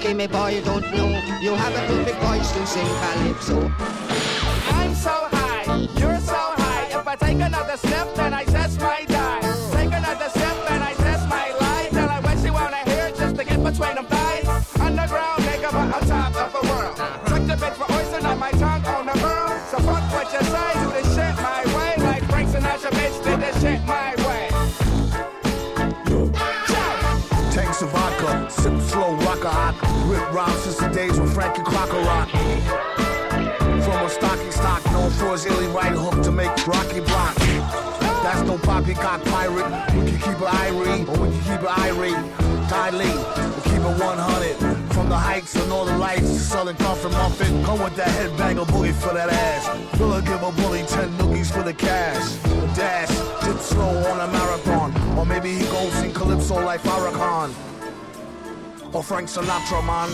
Frankie, 0.03 0.17
me 0.17 0.27
boy, 0.27 0.61
don't 0.65 0.83
know. 0.91 1.07
You 1.39 1.55
have 1.55 1.73
a 1.73 1.87
perfect 1.87 2.19
voice 2.19 2.51
to 2.51 2.67
sing 2.67 2.85
calypso. 2.85 3.92
Rhymes 30.43 30.63
since 30.63 30.77
the 30.77 30.89
days 30.89 31.17
when 31.17 31.29
Frankie 31.29 31.63
Crocker 31.63 32.01
rock. 32.01 32.29
From 32.29 34.05
a 34.05 34.09
stocky 34.09 34.51
stock 34.51 34.83
known 34.91 35.09
for 35.11 35.31
his 35.31 35.45
illy 35.45 35.67
right 35.67 35.93
hook 35.93 36.21
to 36.23 36.31
make 36.31 36.51
Rocky 36.67 36.99
block. 36.99 37.35
That's 38.23 38.41
no 38.45 38.57
poppycock 38.57 39.23
pirate. 39.25 39.71
We 39.95 40.11
can 40.11 40.19
keep 40.19 40.39
it 40.43 40.51
irie, 40.63 41.07
or 41.07 41.17
we 41.21 41.29
can 41.31 41.43
keep 41.47 41.61
it 41.63 41.77
irate. 41.87 42.21
Ty 42.67 42.89
Lee, 42.89 43.15
we 43.55 43.61
keep 43.71 43.83
it 43.89 43.95
100. 44.03 44.93
From 44.93 45.07
the 45.07 45.15
heights 45.15 45.55
of 45.55 45.69
Northern 45.69 45.99
Lights 45.99 46.27
to 46.27 46.39
Southern 46.39 46.75
Comfort 46.75 47.11
Muffin. 47.11 47.63
Come 47.63 47.81
with 47.81 47.95
that 47.95 48.09
headbanger 48.09 48.65
boogie 48.65 48.93
for 48.93 49.13
that 49.13 49.29
ass. 49.29 49.97
Will 49.97 50.19
give 50.21 50.43
a 50.43 50.51
bully 50.51 50.83
10 50.83 51.17
nookies 51.19 51.53
for 51.53 51.63
the 51.63 51.73
cash. 51.73 52.35
Dash, 52.75 53.07
dip 53.45 53.59
slow 53.59 53.95
on 54.11 54.19
a 54.19 54.31
marathon. 54.31 55.17
Or 55.17 55.25
maybe 55.25 55.53
he 55.53 55.65
goes 55.67 55.95
in 56.01 56.13
Calypso 56.13 56.55
like 56.65 56.81
Farrakhan. 56.81 57.72
Or 58.93 59.01
Frank 59.01 59.27
Sinatra, 59.27 59.81
man. 59.83 60.09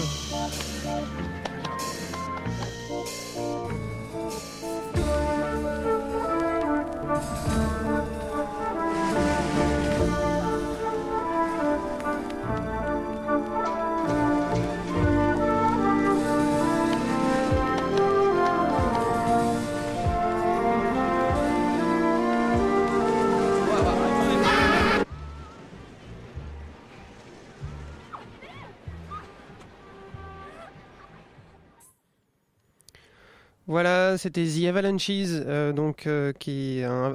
Voilà, 33.69 34.17
c'était 34.17 34.47
The 34.47 34.65
Avalanches, 34.65 35.11
euh, 35.11 35.73
donc 35.73 36.07
euh, 36.07 36.33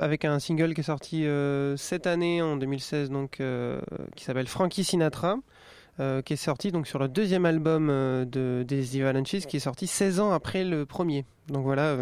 avec 0.00 0.24
un 0.24 0.38
single 0.38 0.72
qui 0.72 0.82
est 0.82 0.84
sorti 0.84 1.26
euh, 1.26 1.76
cette 1.76 2.06
année 2.06 2.42
en 2.42 2.56
2016, 2.56 3.10
donc 3.10 3.42
qui 4.14 4.24
s'appelle 4.24 4.46
Frankie 4.46 4.84
Sinatra, 4.84 5.38
qui 5.98 6.32
est 6.32 6.36
sorti 6.36 6.70
donc 6.70 6.86
sur 6.86 7.00
le 7.00 7.08
deuxième 7.08 7.44
album 7.44 7.88
de 7.88 8.64
des 8.64 8.84
The 8.84 9.00
Avalanches, 9.00 9.46
qui 9.48 9.56
est 9.56 9.60
sorti 9.60 9.88
16 9.88 10.20
ans 10.20 10.30
après 10.30 10.62
le 10.62 10.86
premier. 10.86 11.24
Donc 11.48 11.64
voilà, 11.64 11.96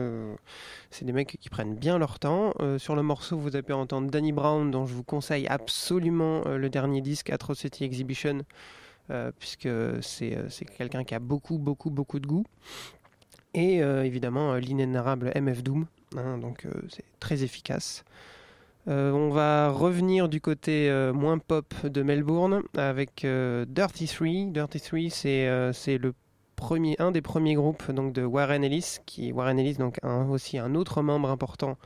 c'est 0.90 1.06
des 1.06 1.14
mecs 1.14 1.38
qui 1.40 1.48
prennent 1.48 1.74
bien 1.74 1.96
leur 1.96 2.18
temps. 2.18 2.52
Sur 2.76 2.94
le 2.94 3.02
morceau, 3.02 3.38
vous 3.38 3.56
avez 3.56 3.62
pu 3.62 3.72
entendre 3.72 4.10
Danny 4.10 4.32
Brown, 4.32 4.70
dont 4.70 4.84
je 4.84 4.92
vous 4.92 5.02
conseille 5.02 5.46
absolument 5.46 6.44
le 6.44 6.68
dernier 6.68 7.00
disque 7.00 7.30
Atrocity 7.30 7.84
Exhibition, 7.84 8.42
puisque 9.38 9.70
c'est 10.02 10.66
quelqu'un 10.76 11.04
qui 11.04 11.14
a 11.14 11.20
beaucoup 11.20 11.56
beaucoup 11.56 11.88
beaucoup 11.88 12.20
de 12.20 12.26
goût. 12.26 12.44
Et 13.54 13.82
euh, 13.82 14.04
évidemment 14.04 14.52
euh, 14.52 14.58
l'inénarrable 14.60 15.30
MF 15.34 15.62
Doom, 15.62 15.86
hein, 16.16 16.38
donc 16.38 16.64
euh, 16.64 16.70
c'est 16.88 17.04
très 17.20 17.42
efficace. 17.42 18.04
On 18.88 19.28
va 19.30 19.68
revenir 19.70 20.28
du 20.28 20.40
côté 20.40 20.90
moins 21.14 21.38
pop 21.38 21.72
de 21.86 22.02
Melbourne 22.02 22.62
avec 22.76 23.24
Dirty 23.68 24.06
Three. 24.08 24.46
Dirty 24.46 24.80
Three, 24.80 25.08
c'est 25.08 25.48
c'est 25.72 25.98
le 25.98 26.14
premier, 26.56 26.96
un 26.98 27.12
des 27.12 27.22
premiers 27.22 27.54
groupes 27.54 27.92
donc 27.92 28.12
de 28.12 28.24
Warren 28.24 28.64
Ellis, 28.64 28.96
qui 29.06 29.30
Warren 29.30 29.56
Ellis 29.60 29.74
donc 29.76 30.00
aussi 30.28 30.58
un 30.58 30.74
autre 30.74 31.00
membre 31.00 31.30
important 31.30 31.78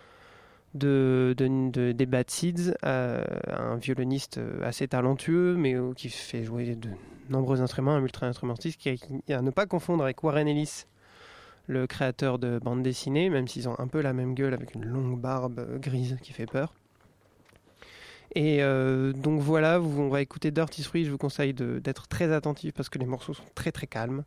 de, 0.74 1.34
de- 1.36 1.68
de- 1.70 1.92
des 1.92 2.06
Bad 2.06 2.30
Seeds, 2.30 2.72
un 2.82 3.76
violoniste 3.76 4.40
assez 4.64 4.88
talentueux, 4.88 5.54
mais 5.54 5.76
qui 5.96 6.08
fait 6.08 6.44
jouer 6.44 6.76
de 6.76 6.88
nombreux 7.28 7.60
instruments, 7.60 7.92
un 7.96 8.00
multi-instrumentiste, 8.00 8.80
qui, 8.80 8.94
qui- 8.96 9.32
à 9.34 9.42
ne 9.42 9.50
pas 9.50 9.66
confondre 9.66 10.02
avec 10.02 10.22
Warren 10.24 10.48
Ellis, 10.48 10.86
le 11.66 11.86
créateur 11.86 12.38
de 12.38 12.58
bande 12.58 12.82
dessinée, 12.82 13.28
même 13.30 13.48
s'ils 13.48 13.68
ont 13.68 13.78
un 13.78 13.88
peu 13.88 14.00
la 14.00 14.12
même 14.12 14.34
gueule 14.34 14.54
avec 14.54 14.74
une 14.74 14.84
longue 14.84 15.20
barbe 15.20 15.58
euh, 15.58 15.78
grise 15.78 16.16
qui 16.22 16.32
fait 16.32 16.46
peur. 16.46 16.74
Et 18.34 18.62
euh, 18.62 19.12
donc 19.12 19.40
voilà, 19.40 19.78
vous- 19.78 20.02
on 20.02 20.08
va 20.08 20.20
écouter 20.20 20.50
Dirty 20.50 20.82
Three. 20.82 21.04
Je 21.04 21.10
vous 21.10 21.18
conseille 21.18 21.54
d'être 21.54 22.06
très 22.08 22.32
attentif 22.32 22.74
parce 22.74 22.88
que 22.88 22.98
les 22.98 23.06
morceaux 23.06 23.34
sont 23.34 23.44
très 23.54 23.72
très 23.72 23.86
calmes. 23.86 24.24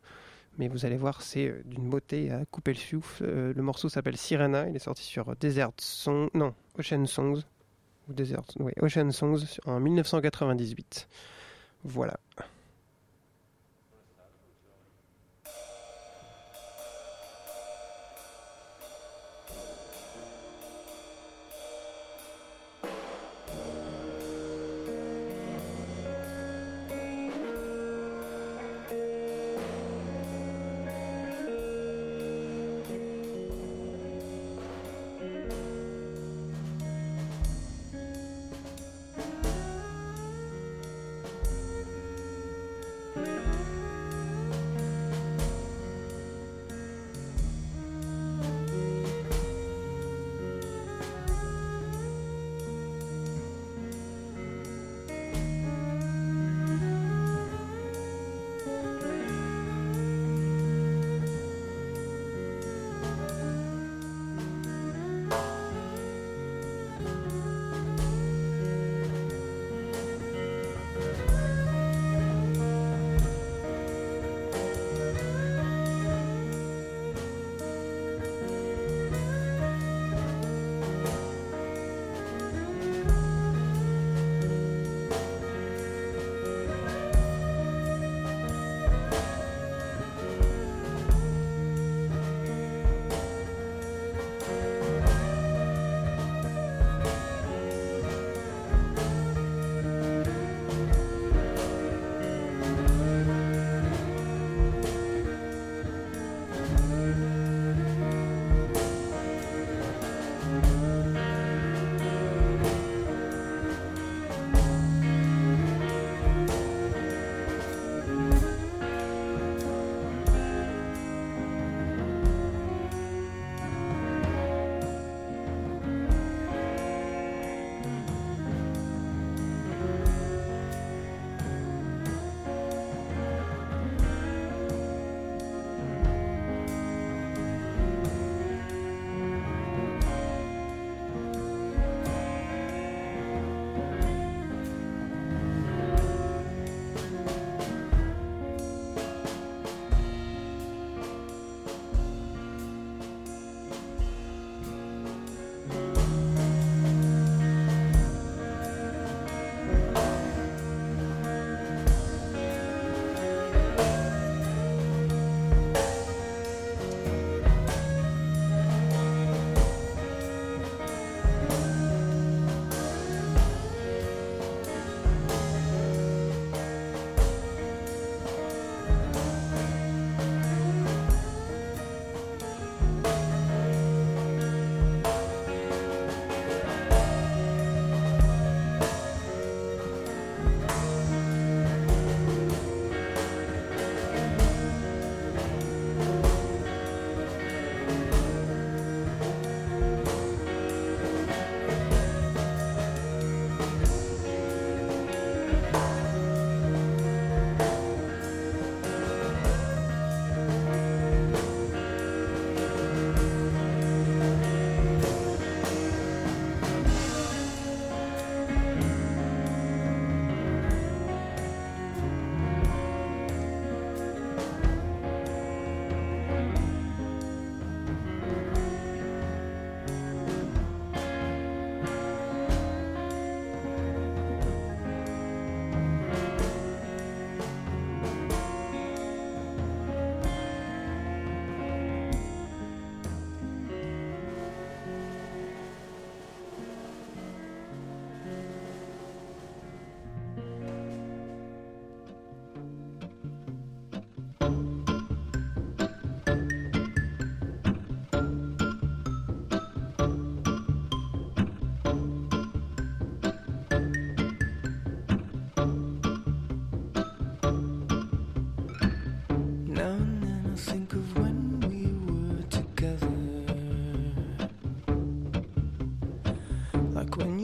Mais 0.58 0.68
vous 0.68 0.86
allez 0.86 0.98
voir, 0.98 1.22
c'est 1.22 1.48
euh, 1.48 1.62
d'une 1.66 1.90
beauté 1.90 2.32
à 2.32 2.44
couper 2.46 2.74
le 2.74 2.80
souffle. 2.80 3.24
Le 3.26 3.62
morceau 3.62 3.88
s'appelle 3.88 4.18
Sirena. 4.18 4.68
Il 4.68 4.76
est 4.76 4.80
sorti 4.80 5.04
sur 5.04 5.36
Desert 5.38 5.72
Song, 5.78 6.30
non, 6.34 6.54
Ocean 6.78 7.06
Songs 7.06 7.42
ou 8.10 8.14
Desert, 8.14 8.42
oui, 8.60 8.72
Ocean 8.82 9.12
Songs 9.12 9.38
en 9.66 9.80
1998. 9.80 11.08
Voilà. 11.84 12.18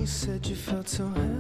You 0.05 0.09
said 0.09 0.45
you 0.45 0.55
felt 0.55 0.87
so 0.87 1.07
happy 1.07 1.34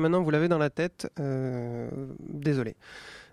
Maintenant 0.00 0.22
vous 0.22 0.30
l'avez 0.30 0.48
dans 0.48 0.58
la 0.58 0.70
tête. 0.70 1.10
Euh, 1.20 1.88
désolé. 2.20 2.76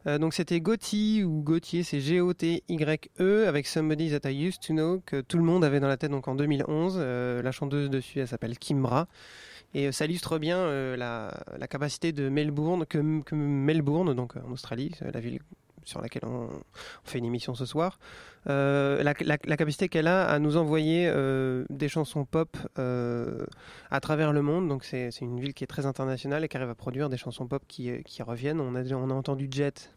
Euh, 0.05 0.18
donc 0.18 0.34
c'était 0.34 0.59
Gauthier 0.61 1.24
ou 1.24 1.41
Gauthier, 1.41 1.84
c'est 1.84 1.99
G-O-T-Y-E 1.99 3.47
avec 3.47 3.68
Somebody 3.68 4.11
That 4.11 4.30
I 4.30 4.47
Used 4.47 4.61
to 4.61 4.74
Know 4.74 5.01
que 5.05 5.22
tout 5.22 5.38
le 5.38 5.43
monde 5.43 5.63
avait 5.63 5.80
dans 5.80 5.88
la 5.88 5.97
tête 5.97 6.11
donc 6.11 6.28
en 6.28 6.36
2011. 6.36 6.97
Euh, 6.99 7.41
la 7.41 7.51
chanteuse 7.51 7.89
dessus, 7.89 8.20
elle 8.20 8.28
s'appelle 8.28 8.57
Kimbra. 8.57 9.07
Et 9.74 9.91
ça 9.91 10.05
illustre 10.05 10.39
bien 10.39 10.95
la, 10.95 11.43
capacité 11.70 12.13
de 12.13 12.30
Melbourne, 12.30 12.86
que, 12.86 13.22
que 13.24 13.36
Melbourne, 13.36 14.13
donc 14.13 14.38
en 14.38 14.51
Australie, 14.51 14.91
la 15.01 15.20
ville 15.20 15.39
sur 15.88 16.01
laquelle 16.01 16.25
on, 16.25 16.49
fait 17.03 17.17
une 17.17 17.25
émission 17.25 17.55
ce 17.55 17.65
soir, 17.65 17.97
euh, 18.49 19.01
la, 19.03 19.13
capacité 19.13 19.88
qu'elle 19.88 20.07
a 20.07 20.27
à 20.27 20.38
nous 20.39 20.57
envoyer 20.57 21.07
euh, 21.07 21.65
des 21.69 21.88
chansons 21.88 22.25
pop 22.25 22.57
euh, 22.77 23.45
à 23.89 23.99
travers 23.99 24.33
le 24.33 24.41
monde. 24.41 24.67
Donc 24.67 24.83
c'est 24.83 25.09
une 25.21 25.39
ville 25.39 25.53
qui 25.53 25.63
est 25.63 25.67
très 25.67 25.85
internationale 25.85 26.43
et 26.43 26.47
qui 26.47 26.57
arrive 26.57 26.69
à 26.69 26.75
produire 26.75 27.09
des 27.09 27.17
chansons 27.17 27.47
pop 27.47 27.63
qui, 27.67 28.03
reviennent. 28.21 28.59
On 28.59 28.75
a, 28.75 28.83
on 28.93 29.09
a 29.09 29.13
entendu 29.13 29.47
Jet 29.49 29.93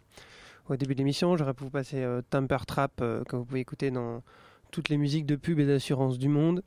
au 0.68 0.76
début 0.76 0.94
de 0.94 0.98
l'émission. 0.98 1.36
J'aurais 1.36 1.54
pu 1.54 1.64
vous 1.64 1.70
passer 1.70 2.06
Temper 2.30 2.58
Trap 2.66 2.96
que 2.96 3.36
vous 3.36 3.44
pouvez 3.44 3.60
écouter 3.60 3.90
dans 3.90 4.22
toutes 4.70 4.88
les 4.88 4.96
musiques 4.96 5.26
de 5.26 5.34
pub 5.36 5.58
et 5.58 5.66
d'assurance 5.66 6.18
du 6.18 6.28
monde. 6.28 6.62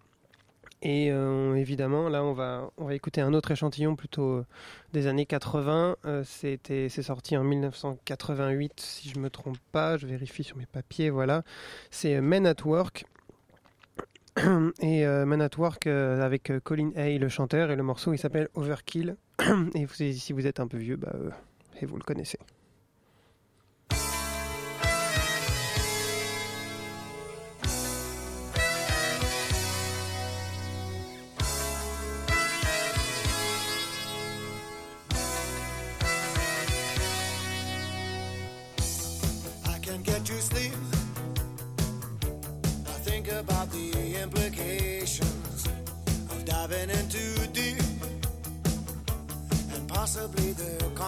Et 0.86 1.10
euh, 1.12 1.56
évidemment, 1.56 2.10
là, 2.10 2.26
on 2.26 2.34
va, 2.34 2.70
on 2.78 2.84
va 2.84 2.94
écouter 2.94 3.22
un 3.22 3.34
autre 3.34 3.52
échantillon 3.52 3.96
plutôt 3.96 4.40
euh, 4.40 4.46
des 4.92 5.08
années 5.08 5.26
80. 5.26 5.96
Euh, 6.04 6.24
c'est 6.26 6.90
sorti 6.90 7.38
en 7.38 7.46
1988, 7.46 8.74
si 8.82 9.10
je 9.10 9.18
me 9.18 9.30
trompe 9.30 9.58
pas. 9.72 9.96
Je 9.96 10.06
vérifie 10.06 10.44
sur 10.44 10.58
mes 10.58 10.66
papiers. 10.66 11.10
Voilà, 11.10 11.44
c'est 11.90 12.20
Men 12.20 12.46
at 12.46 12.66
Work. 12.66 13.06
Et 14.82 15.06
Men 15.06 15.42
at 15.42 15.58
Work 15.58 15.88
avec 15.88 16.52
Colin 16.64 16.92
Hay, 16.98 17.18
le 17.18 17.30
chanteur, 17.30 17.72
et 17.72 17.76
le 17.76 17.84
morceau 17.84 18.14
il 18.14 18.18
s'appelle 18.18 18.50
Overkill. 18.56 19.16
et 19.76 19.88
si 19.88 20.34
vous 20.34 20.48
êtes 20.48 20.60
un 20.60 20.68
peu 20.68 20.78
vieux, 20.78 20.98
bah, 20.98 21.14
et 21.82 21.86
vous 21.86 21.98
le 21.98 22.04
connaissez. 22.04 22.40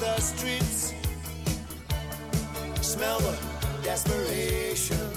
the 0.00 0.20
streets, 0.20 0.92
smell 2.80 3.18
the 3.20 3.36
desperation. 3.82 5.10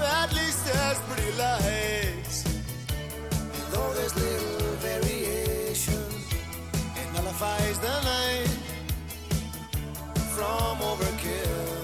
At 0.00 0.32
least 0.32 0.64
there's 0.64 0.98
pretty 1.08 1.32
lights. 1.38 2.44
And 2.44 3.72
though 3.72 3.92
there's 3.94 4.14
little 4.14 4.76
variation, 4.76 6.04
it 7.00 7.12
nullifies 7.14 7.78
the 7.80 8.00
night 8.12 8.50
from 10.34 10.78
overkill. 10.78 11.75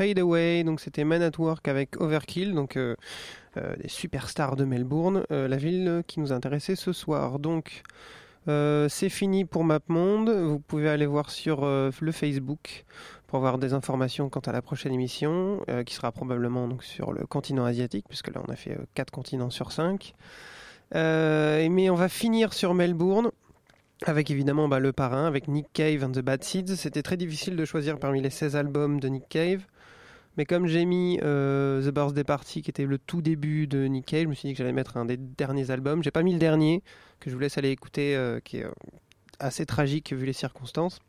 Fade 0.00 0.18
Away, 0.18 0.64
donc 0.64 0.80
c'était 0.80 1.04
Man 1.04 1.20
at 1.20 1.32
Work 1.38 1.68
avec 1.68 2.00
Overkill, 2.00 2.54
donc 2.54 2.78
euh, 2.78 2.96
euh, 3.58 3.76
des 3.76 3.88
superstars 3.88 4.56
de 4.56 4.64
Melbourne, 4.64 5.24
euh, 5.30 5.46
la 5.46 5.58
ville 5.58 6.02
qui 6.06 6.20
nous 6.20 6.32
intéressait 6.32 6.74
ce 6.74 6.94
soir. 6.94 7.38
Donc 7.38 7.82
c'est 8.46 9.10
fini 9.10 9.44
pour 9.44 9.62
MapMonde, 9.62 10.30
vous 10.30 10.58
pouvez 10.58 10.88
aller 10.88 11.04
voir 11.04 11.28
sur 11.28 11.66
le 11.66 12.12
Facebook 12.12 12.86
pour 13.26 13.36
avoir 13.36 13.58
des 13.58 13.74
informations 13.74 14.30
quant 14.30 14.40
à 14.40 14.52
la 14.52 14.62
prochaine 14.62 14.92
émission, 14.92 15.60
qui 15.84 15.94
sera 15.94 16.10
probablement 16.10 16.66
donc 16.66 16.82
sur 16.82 17.12
le 17.12 17.26
continent 17.26 17.66
asiatique, 17.66 18.06
puisque 18.08 18.34
là 18.34 18.40
on 18.44 18.50
a 18.50 18.56
fait 18.56 18.78
4 18.94 19.10
continents 19.10 19.50
sur 19.50 19.70
5. 19.70 20.14
mais 20.94 21.90
on 21.90 21.94
va 21.94 22.08
finir 22.08 22.54
sur 22.54 22.72
Melbourne. 22.72 23.30
Avec 24.06 24.30
évidemment 24.30 24.66
bah, 24.66 24.80
le 24.80 24.94
parrain, 24.94 25.26
avec 25.26 25.46
Nick 25.46 25.66
Cave 25.74 26.02
and 26.02 26.12
the 26.12 26.20
Bad 26.20 26.42
Seeds. 26.42 26.74
C'était 26.76 27.02
très 27.02 27.18
difficile 27.18 27.54
de 27.54 27.64
choisir 27.66 27.98
parmi 27.98 28.22
les 28.22 28.30
16 28.30 28.56
albums 28.56 28.98
de 28.98 29.08
Nick 29.08 29.28
Cave. 29.28 29.60
Mais 30.36 30.44
comme 30.44 30.66
j'ai 30.66 30.84
mis 30.84 31.18
euh, 31.22 31.82
The 31.82 31.92
Birthday 31.92 32.24
Party, 32.24 32.62
qui 32.62 32.70
était 32.70 32.86
le 32.86 32.98
tout 32.98 33.20
début 33.20 33.66
de 33.66 33.84
Nick 33.86 34.06
Cave, 34.06 34.22
je 34.22 34.28
me 34.28 34.34
suis 34.34 34.48
dit 34.48 34.54
que 34.54 34.58
j'allais 34.58 34.72
mettre 34.72 34.96
un 34.96 35.04
des 35.04 35.16
derniers 35.16 35.70
albums. 35.70 36.02
J'ai 36.02 36.10
pas 36.10 36.22
mis 36.22 36.32
le 36.32 36.38
dernier, 36.38 36.82
que 37.18 37.30
je 37.30 37.34
vous 37.34 37.40
laisse 37.40 37.58
aller 37.58 37.70
écouter, 37.70 38.16
euh, 38.16 38.40
qui 38.40 38.58
est 38.58 38.64
euh, 38.64 38.70
assez 39.38 39.66
tragique 39.66 40.12
vu 40.12 40.24
les 40.24 40.32
circonstances. 40.32 41.00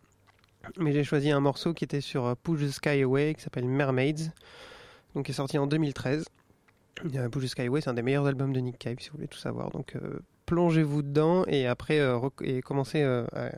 Mais 0.78 0.91
j'ai 0.91 1.03
choisi 1.03 1.32
un 1.32 1.39
morceau 1.39 1.74
qui 1.74 1.84
était 1.84 2.01
sur 2.01 2.26
euh, 2.26 2.36
Push 2.36 2.61
the 2.61 2.72
Sky 2.72 3.01
Away, 3.01 3.36
qui 3.36 3.41
s'appelle 3.41 3.65
Mermaids, 3.65 4.32
donc 5.15 5.26
qui 5.26 5.32
est 5.32 5.36
sorti 5.36 5.57
en 5.57 5.67
2013. 5.67 6.26
Euh, 7.15 7.30
Push 7.30 7.43
the 7.43 7.47
Sky 7.47 7.61
Away, 7.63 7.82
c'est 7.82 7.89
un 7.89 7.93
des 7.93 8.01
meilleurs 8.01 8.26
albums 8.26 8.53
de 8.53 8.59
Nick 8.59 8.80
Cave, 8.80 8.97
si 8.99 9.09
vous 9.09 9.17
voulez 9.17 9.28
tout 9.28 9.39
savoir. 9.39 9.69
Donc 9.69 9.95
plongez-vous 10.45 11.03
dedans 11.03 11.45
et 11.47 11.67
après 11.67 11.99
et 12.43 12.61
commencez 12.61 13.03
à 13.03 13.51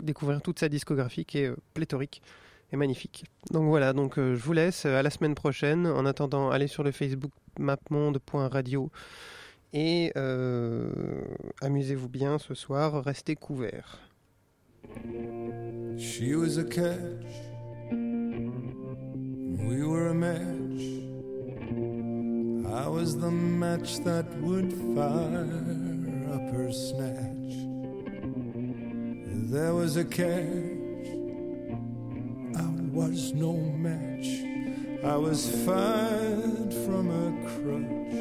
découvrir 0.00 0.40
toute 0.40 0.58
sa 0.58 0.68
discographie 0.68 1.24
qui 1.24 1.38
est 1.38 1.52
pléthorique 1.74 2.22
et 2.72 2.76
magnifique. 2.76 3.24
Donc 3.50 3.66
voilà, 3.66 3.92
donc 3.92 4.18
euh, 4.18 4.34
je 4.36 4.42
vous 4.42 4.52
laisse 4.52 4.86
à 4.86 5.02
la 5.02 5.10
semaine 5.10 5.34
prochaine. 5.34 5.86
En 5.86 6.06
attendant, 6.06 6.50
allez 6.50 6.66
sur 6.66 6.82
le 6.82 6.90
Facebook 6.90 7.32
mapmonde.radio 7.58 8.90
et 9.72 10.12
euh, 10.16 10.90
amusez-vous 11.60 12.08
bien 12.08 12.38
ce 12.38 12.54
soir, 12.54 13.04
restez 13.04 13.36
couverts. 13.36 13.98
She 15.98 16.34
was 16.34 16.58
a 16.58 16.64
catch. 16.64 17.26
We 19.60 19.82
were 19.84 20.08
a 20.08 20.14
match. 20.14 20.82
I 22.70 22.88
was 22.88 23.16
the 23.18 23.30
match 23.30 23.98
that 24.04 24.26
would 24.40 24.72
fire. 24.94 25.78
There 29.50 29.74
was 29.74 29.96
a 29.96 30.04
catch. 30.04 30.77
was 32.98 33.32
no 33.32 33.52
match. 33.86 34.28
I 35.04 35.16
was 35.16 35.48
fired 35.64 36.74
from 36.84 37.04
a 37.24 37.26
crutch. 37.48 38.18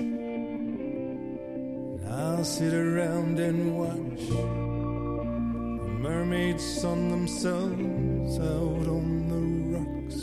And 1.97 2.05
I'll 2.07 2.43
sit 2.43 2.75
around 2.75 3.39
and 3.39 3.75
watch 3.75 4.27
the 4.27 5.93
mermaids 6.05 6.63
sun 6.63 7.09
themselves 7.09 8.37
out 8.37 8.87
on 8.97 9.07
the 9.33 9.43
rocks. 9.73 10.19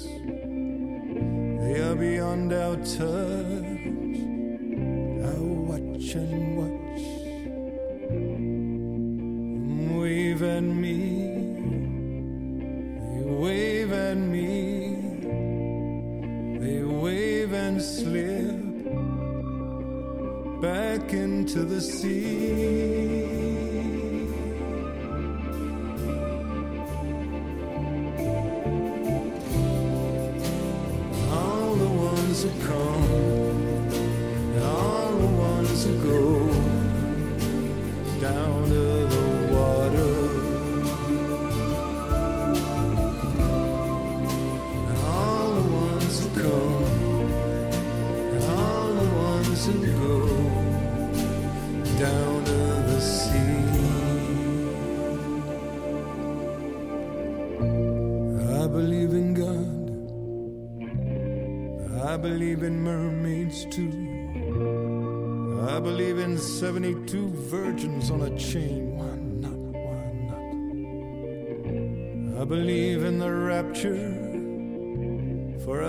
They 1.63 1.75
are 1.81 1.97
beyond 1.97 2.53
our 2.53 2.77
touch. 2.77 3.54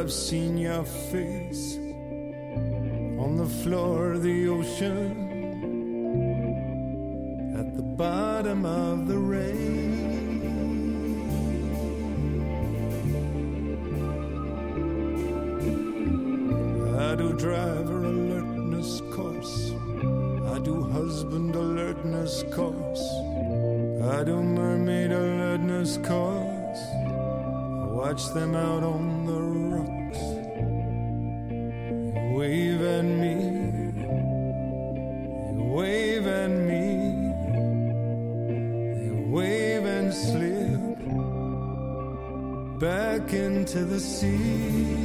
I've 0.06 0.14
seen 0.14 0.56
your 0.56 0.84
face 0.84 1.78
on 3.18 3.38
the 3.38 3.48
floor 3.64 4.12
of 4.12 4.22
the 4.22 4.50
ocean 4.50 5.10
at 7.58 7.76
the 7.76 7.82
bottom 7.82 8.68
of 8.68 9.08
the 9.08 9.18
rain. 9.18 10.06
I 17.00 17.16
do 17.16 17.34
driver 17.34 18.04
alertness 18.04 19.02
course, 19.12 19.72
I 20.54 20.60
do 20.60 20.84
husband 20.84 21.56
alertness 21.56 22.44
course, 22.54 23.10
I 24.04 24.24
do 24.24 24.44
mermaid 24.44 25.12
alertness 25.12 25.98
course. 25.98 26.84
I 26.94 27.88
watch 27.88 28.24
them 28.36 28.54
out 28.54 28.84
on 28.84 29.26
the 29.26 29.45
the 43.96 44.02
sea. 44.02 45.05